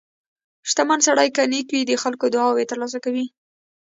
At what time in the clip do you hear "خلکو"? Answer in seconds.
2.03-2.25